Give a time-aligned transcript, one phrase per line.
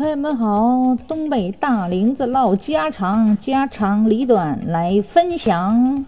[0.00, 6.06] 朋友们好，东北大林子唠家常，家长里短来分享。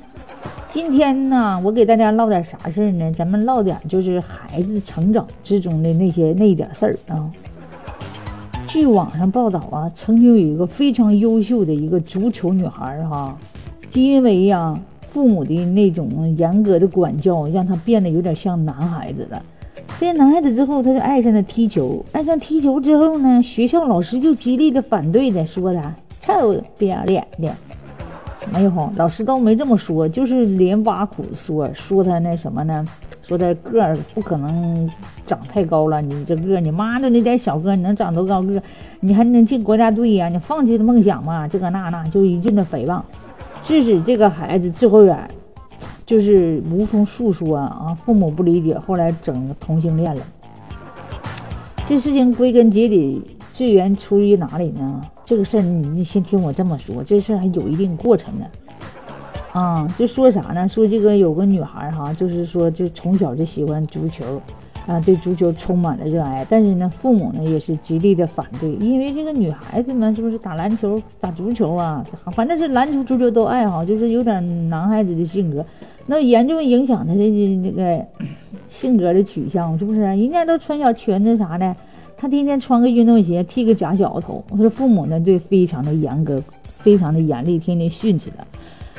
[0.71, 3.13] 今天呢，我给大家唠点啥事儿呢？
[3.13, 7.31] 咱们唠点就是孩子成长之中的那些那点事儿啊。
[8.67, 13.37] 据网上报道啊，曾经有一个非常优秀的一个足球女孩哈，
[13.91, 14.75] 就因为呀
[15.11, 19.43] 父母的那种严格的管教，让她变得有点像男孩子了。
[20.03, 22.05] 变男孩子之后，他就爱上了踢球。
[22.11, 27.49] 爱上踢球之后呢，学校老师就极力的反对的，说他臭不要脸的。
[28.53, 32.85] 没有，老师倒没这么说，就是连挖苦说说他那什么呢？
[33.23, 34.91] 说他个儿不可能
[35.25, 38.61] 长太高了，你这个你妈的那点小个，你能长多高个？
[38.99, 40.29] 你还能进国家队呀？
[40.29, 41.47] 你放弃了梦想吗？
[41.47, 43.01] 这个那那就一阵的诽谤，
[43.63, 45.17] 致使这个孩子最后远。
[46.13, 50.23] 就是无从诉说啊，父母不理解，后来整同性恋了。
[51.89, 55.01] 这事情归根结底，最源出于哪里呢？
[55.25, 58.45] 这个事儿你先听我这么说，这事儿还有一定过程呢。
[59.53, 60.69] 啊，就说啥呢？
[60.69, 64.39] 说这个有个女孩哈，就是说就从小就喜欢足球。
[64.87, 72.05] 啊，对足球充满了热爱，但是呢，父母呢也是极力的反对，因为这个女孩子嘛是不是打篮球、打足球啊？
[72.35, 75.65] 反正是篮球、足球都爱好，就是有点男孩子的性格，
[76.07, 78.05] 那严重影响他的那个
[78.69, 80.01] 性格的取向，是不是？
[80.01, 81.77] 人家都穿小裙子啥的，
[82.17, 84.43] 他天天穿个运动鞋，剃个假小头。
[84.51, 88.45] 我说父母呢，对非常的严格，非常的严厉，天天训斥他。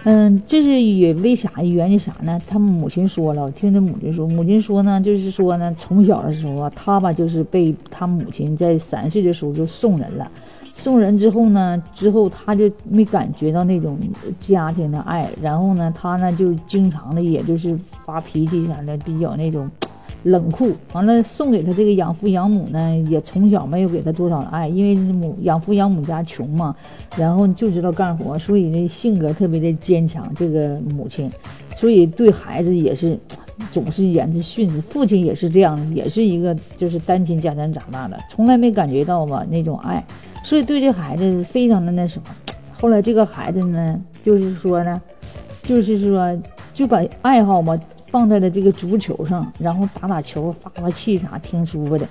[0.05, 1.49] 嗯，这是也为啥？
[1.63, 2.37] 原因啥呢？
[2.45, 10.29] 他母亲说了，我听他母亲说，母亲说呢，就是说呢，从小的时候啊，他吧就是被他母亲在三岁的时候就送人了，
[10.73, 13.97] 送人之后呢，之后他就没感觉到那种
[14.41, 19.71] 家庭的爱，然后呢，他呢就经常的也就是发脾气啥的，比较那种。
[20.23, 26.73] 冷酷，完了送给他这个养父养母呢，也从小没有给他多少的爱，因为母养父养母家穷嘛，
[27.17, 30.33] 然后就知道干活，所以呢性格特别的坚强。
[30.35, 31.29] 这个母亲，
[31.75, 33.19] 所以对孩子也是
[33.71, 34.79] 总是严之训斥。
[34.81, 40.01] 父亲也是这样，也是一个就是单亲家庭长大的，从来没感觉到吧那种爱，
[40.43, 42.25] 所以对这孩子非常的那什么。
[42.79, 45.01] 后来这个孩子呢，就是说呢，
[45.63, 46.41] 就是说
[46.73, 47.77] 就把爱好嘛。
[48.13, 52.05] 放在了这个足球上，然后打打球、发发气啥，挺舒服的。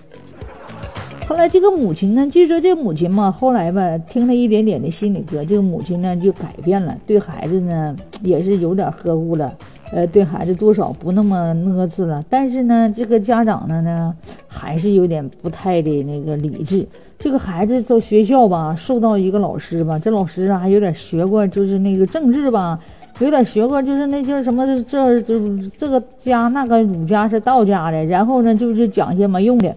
[1.28, 9.54] 后来这个母亲呢，据说这母亲嘛，后来吧，听了一点点的心理课，这个母亲呢就改变了，对孩子呢也是有点呵护了，
[9.92, 12.24] 呃，对孩子多少不那么呢次了。
[12.28, 14.12] 但是呢，这个家长呢呢
[14.48, 16.84] 还是有点不太的那个理智。
[17.16, 22.80] 这个孩子在学校吧，受到一个老师吧，这老师啊还有点学过，就是那个政治吧。
[23.22, 25.40] 有点学过，就是那就是什么，这这
[25.76, 29.74] 这个家那个儒家是道家的，然后呢就是讲些没用的，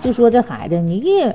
[0.00, 1.34] 就说这孩子你也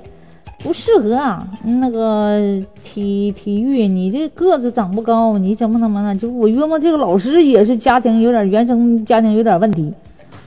[0.59, 2.39] 不适合啊，那个
[2.83, 6.15] 体体育，你这个子长不高，你怎么怎么的？
[6.15, 9.93] 就我约摸这个老师也是家庭有点原生家庭有点问题。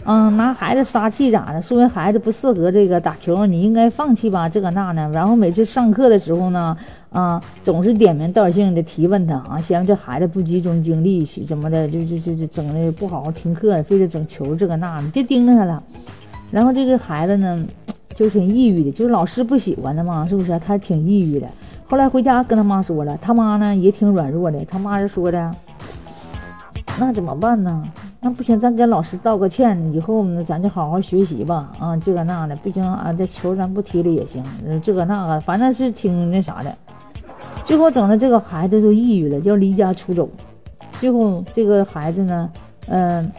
[0.08, 1.60] 嗯，拿孩子撒气咋的？
[1.60, 5.10] 说明孩子不适合这个打球，你应该放弃吧，这个那呢。
[5.12, 6.76] 然后每次上课的时候呢，
[7.10, 15.82] 啊，总是点名道姓的提问他啊，嫌这孩子不集中精力，怎么的，就就就就整的不好好听课，非得整球这个那的，别盯着他了。
[16.52, 17.66] 然后这个孩子呢，
[18.14, 20.56] 就挺抑郁的，就是老师不喜欢他嘛，是不是？
[20.60, 21.48] 他挺抑郁的。
[21.84, 25.50] 后来回家跟他妈说了，他妈呢也挺软弱的，他妈是说的，
[27.00, 27.82] 那怎么办呢？
[28.26, 31.70] 那不行，咱跟老师道个歉，以后呢，咱就好好学习吧。
[31.78, 34.42] 啊，这个那的，不行啊，这球咱不踢了也行。
[34.82, 36.76] 这个那个，反正是挺那啥的。
[37.62, 40.28] 最后整的这个孩子都抑郁了，要离家出走。
[40.98, 42.50] 最后这个孩子呢，
[42.88, 43.30] 嗯，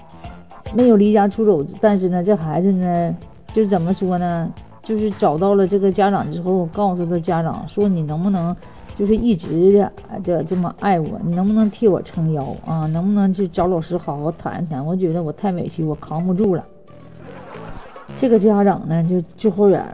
[0.73, 3.13] 没有离家出走，但是呢，这孩子呢，
[3.51, 4.49] 就怎么说呢？
[4.83, 8.55] 就是找到了这个家长之后，告诉他家长说：“你能不能？”
[8.97, 9.91] 就是一直的
[10.23, 12.87] 这这么爱我，你能不能替我撑腰啊？
[12.87, 14.83] 能不能去找老师好好谈一谈？
[14.83, 16.65] 我觉得我太委屈，我扛不住了。
[18.15, 19.85] 这个家长呢，就就后边。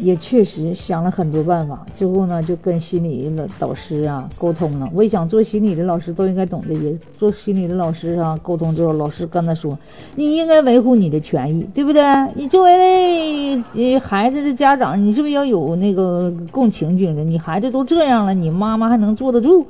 [0.00, 4.88] 也确实想了很多办法，之后呢，就跟心理的导师啊沟通了。
[4.94, 9.78] 我也想做心理的老师都应该懂得，也做心理的老师啊沟通之后，老师跟他说，
[10.16, 12.02] 你应该维护你的权益，对不对？
[12.34, 13.62] 你作为
[13.98, 17.30] 孩子的家长，你是不是要有那个共情精神？
[17.30, 19.66] 你孩子都这样了，你妈妈还能坐得住？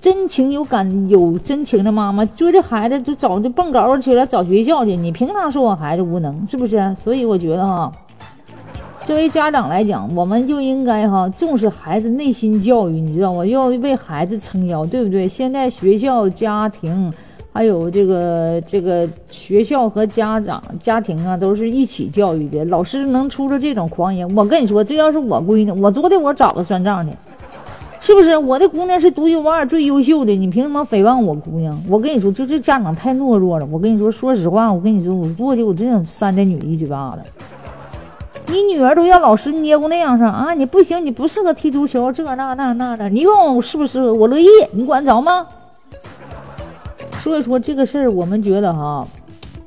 [0.00, 4.96] 真情有感有真情的妈妈追着孩子就早就蹦高去了，找学校去。
[4.96, 6.46] 你凭啥说我孩子无能？
[6.46, 6.94] 是不是？
[6.94, 7.90] 所以我觉得哈。
[9.06, 13.44] 作为家长来讲，我们就应该哈重视孩子内心教育，你知道吗？
[13.44, 15.28] 要为孩子撑腰，对不对？
[15.28, 17.12] 现在学校、家庭，
[17.52, 22.64] 还有这个这个学校和家长家庭啊，都是一起教育的。
[22.64, 27.14] 老师能出了这种狂言，我跟你说，这要是我闺女，我昨天我找她算账去。
[28.00, 30.34] 是不是我的姑娘是独一无二、最优秀的？
[30.34, 31.78] 你凭什么诽谤我姑娘？
[31.90, 33.66] 我跟你说，就这家长太懦弱了。
[33.70, 37.22] 我跟你说，说实话，我跟你说，我过去我真想扇这女一嘴巴子。
[38.46, 40.52] 你女儿都让老师捏过那样式啊！
[40.54, 43.08] 你不行，你不适合踢足球，这那那那的。
[43.08, 45.46] 你问我适不适合，我乐意，你管得着吗？
[47.20, 49.06] 所以说这个事儿，我们觉得哈。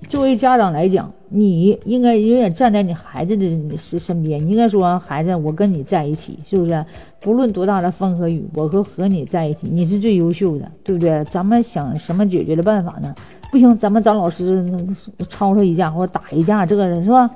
[0.10, 4.46] 作为家长来讲，你应该永远站在你孩子的身身边。
[4.46, 6.86] 你应该说：“孩子，我跟你在一起，是不是？
[7.20, 11.26] 不论多大的风和雨，我和和你在一起，你是最优秀的，对不对？
[11.26, 13.14] 咱们想什么解决的办法呢？
[13.52, 14.64] 不行，咱们找老师
[15.28, 17.30] 吵吵一架或者打一架，这个是吧？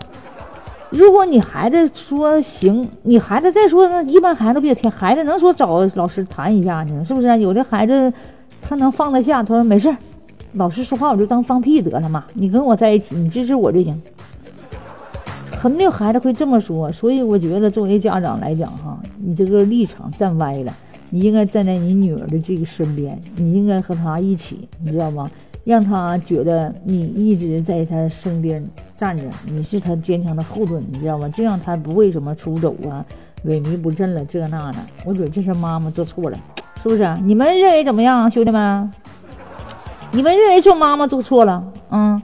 [0.91, 4.91] 如果你孩子说行，你孩子再说，那一般孩子不也听？
[4.91, 7.03] 孩子能说找老师谈一下呢？
[7.05, 7.39] 是不是？
[7.39, 8.11] 有的孩子
[8.61, 9.95] 他能放得下，他说没事儿。”
[10.55, 12.25] 老师说话我就当放屁得了嘛！
[12.33, 14.01] 你跟我在一起，你支持我就行。
[15.57, 20.75] 很多孩子会这么说，所以我觉得作为家长来讲哈，你这个立场站歪了，
[21.09, 25.31] 你应该站在你女儿的这个身边，你应该和她一起，你知道吗？
[25.63, 28.65] 让他觉得你一直在他身边
[28.95, 31.29] 站着，你是他坚强的后盾，你知道吗？
[31.33, 33.05] 这样他不会什么出走啊、
[33.45, 34.79] 萎靡不振了这那的。
[35.05, 36.37] 我觉得这是妈妈做错了，
[36.81, 37.17] 是不是？
[37.23, 38.91] 你们认为怎么样，兄弟们？
[40.11, 42.21] 你们认为是妈妈做错了，嗯，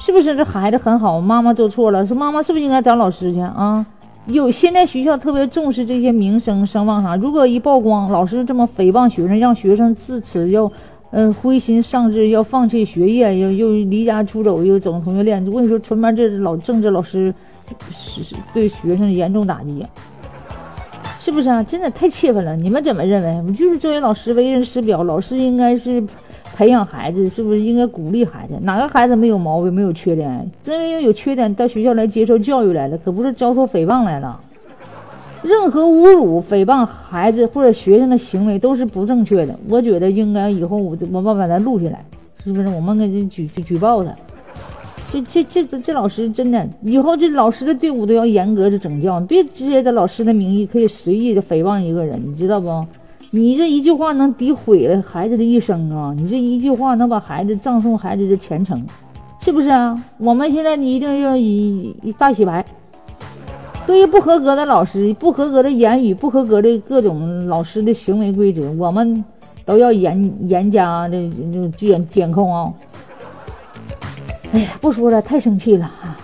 [0.00, 1.20] 是不是这孩子很好？
[1.20, 3.86] 妈妈做错了，说妈妈是不是应该找老师去啊？
[4.26, 10.70] 有现在学校特别重视这些名声声望啥，如果一曝光，老师这么诽谤学生，让学生自此要，
[11.16, 15.46] 嗯，灰心丧志，要放弃学业，又又离家出走，又整同学恋。
[15.46, 17.32] 我跟你说，纯班这老政治老师
[17.92, 19.86] 是是对学生严重打击，
[21.20, 21.62] 是不是啊？
[21.62, 22.56] 真的太气愤了！
[22.56, 23.52] 你们怎么认为？
[23.52, 26.02] 就是作为老师为人师表，老师应该是。
[26.56, 28.54] 培养孩子是不是应该鼓励孩子？
[28.62, 30.48] 哪个孩子没有毛病、没有缺点？
[30.62, 34.40] 真为有缺点到学校来接受教育来了，可不是遭受诽谤来了。
[35.44, 39.54] 任何侮辱、诽谤孩子或者学生的行为都是不正确的。
[39.68, 42.02] 我觉得应该以后我我们把他录下来，
[42.42, 42.68] 是不是？
[42.68, 44.10] 我们给他举举举报他。
[45.10, 52.84] 这这这这老师真的，以后这老师的队伍都要严格的整教，别直接在老师的名义可以随意的诽谤一个人，你知道不？
[53.30, 56.14] 你这一句话能诋毁了孩子的一生啊！
[56.16, 58.82] 你这一句话能把孩子葬送孩子的前程，
[59.40, 60.02] 是不是啊？
[60.18, 62.64] 我们现在你一定要以以大洗牌。
[63.86, 69.24] 对于不合格的老师、不合格的言语、不合格的各种老师的行为规则，我们
[69.64, 72.72] 都要严严加这这监监控啊！
[74.52, 76.16] 哎呀，不说了，太生气了啊！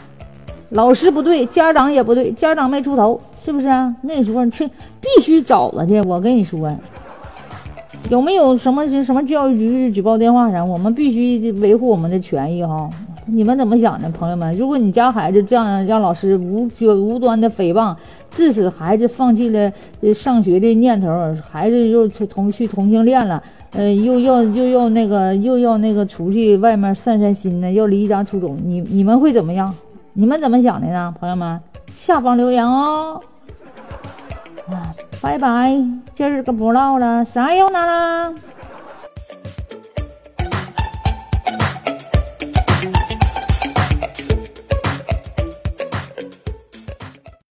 [0.70, 3.94] 老师不对，家长也不对，家长没出头，是不是啊？
[4.02, 4.66] 那时候这
[5.00, 6.74] 必须找他去，我跟你说。
[8.08, 10.64] 有没有什么什么教育局举报电话啥？
[10.64, 12.88] 我们必须维护我们的权益哈！
[13.26, 14.56] 你们怎么想的，朋友们？
[14.56, 17.94] 如果你家孩子这样让老师无无端的诽谤，
[18.30, 19.72] 致使孩子放弃了
[20.12, 21.08] 上学的念头，
[21.48, 29.74] 孩子又同去同性恋了，呃，又要又要那个又要那个出去外面散散心呢，要离家出走，你你们会怎么样？
[30.14, 31.60] 你们怎么想的呢，朋友们？
[31.94, 33.20] 下方留言哦。
[34.70, 34.94] 啊。
[35.22, 35.76] 拜拜，
[36.14, 38.34] 今儿个不唠了，啥又拿了？